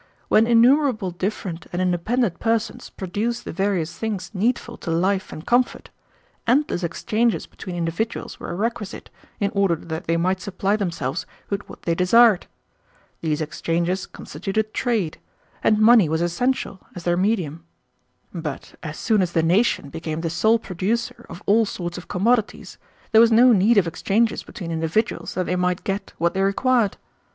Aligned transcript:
"When 0.29 0.47
innumerable 0.47 1.11
different 1.11 1.67
and 1.71 1.79
independent 1.79 2.39
persons 2.39 2.89
produced 2.89 3.45
the 3.45 3.51
various 3.53 3.95
things 3.95 4.31
needful 4.33 4.75
to 4.77 4.89
life 4.89 5.31
and 5.31 5.45
comfort, 5.45 5.91
endless 6.47 6.81
exchanges 6.81 7.45
between 7.45 7.75
individuals 7.75 8.39
were 8.39 8.55
requisite 8.55 9.11
in 9.39 9.51
order 9.53 9.75
that 9.75 10.05
they 10.05 10.17
might 10.17 10.41
supply 10.41 10.75
themselves 10.75 11.27
with 11.51 11.69
what 11.69 11.83
they 11.83 11.93
desired. 11.93 12.47
These 13.19 13.41
exchanges 13.41 14.07
constituted 14.07 14.73
trade, 14.73 15.19
and 15.63 15.77
money 15.77 16.09
was 16.09 16.21
essential 16.23 16.79
as 16.95 17.03
their 17.03 17.15
medium. 17.15 17.63
But 18.33 18.73
as 18.81 18.97
soon 18.97 19.21
as 19.21 19.33
the 19.33 19.43
nation 19.43 19.89
became 19.91 20.21
the 20.21 20.31
sole 20.31 20.57
producer 20.57 21.27
of 21.29 21.43
all 21.45 21.67
sorts 21.67 21.99
of 21.99 22.07
commodities, 22.07 22.79
there 23.11 23.21
was 23.21 23.31
no 23.31 23.53
need 23.53 23.77
of 23.77 23.85
exchanges 23.85 24.41
between 24.41 24.71
individuals 24.71 25.35
that 25.35 25.45
they 25.45 25.55
might 25.55 25.83
get 25.83 26.13
what 26.17 26.33
they 26.33 26.41
required. 26.41 26.97